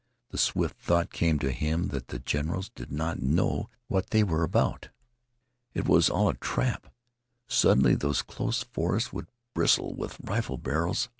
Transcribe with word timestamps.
The 0.31 0.39
swift 0.39 0.77
thought 0.79 1.11
came 1.11 1.37
to 1.37 1.51
him 1.51 1.89
that 1.89 2.07
the 2.07 2.17
generals 2.17 2.69
did 2.73 2.91
not 2.91 3.21
know 3.21 3.69
what 3.87 4.09
they 4.09 4.23
were 4.23 4.41
about. 4.41 4.89
It 5.75 5.87
was 5.87 6.09
all 6.09 6.29
a 6.29 6.33
trap. 6.33 6.87
Suddenly 7.47 7.93
those 7.93 8.23
close 8.23 8.63
forests 8.63 9.13
would 9.13 9.27
bristle 9.53 9.93
with 9.93 10.19
rifle 10.23 10.57
barrels. 10.57 11.07